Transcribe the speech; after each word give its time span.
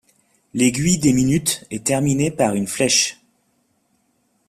L'aiguille 0.55 0.97
des 0.97 1.13
minutes 1.13 1.63
est 1.69 1.85
terminée 1.85 2.31
par 2.31 2.55
une 2.55 2.65
flèche. 2.65 3.21